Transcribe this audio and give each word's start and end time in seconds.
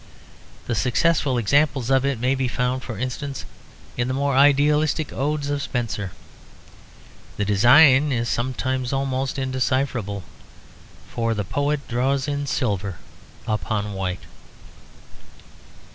The 0.65 0.73
successful 0.73 1.37
examples 1.37 1.91
of 1.91 2.03
it 2.05 2.19
may 2.19 2.33
be 2.33 2.47
found, 2.47 2.81
for 2.81 2.97
instance, 2.97 3.45
in 3.95 4.07
the 4.07 4.15
more 4.15 4.35
idealistic 4.35 5.13
odes 5.13 5.51
of 5.51 5.61
Spenser. 5.61 6.09
The 7.37 7.45
design 7.45 8.11
is 8.11 8.27
sometimes 8.27 8.91
almost 8.93 9.37
indecipherable, 9.37 10.23
for 11.07 11.35
the 11.35 11.43
poet 11.45 11.87
draws 11.87 12.27
in 12.27 12.47
silver 12.47 12.97
upon 13.45 13.93
white. 13.93 14.23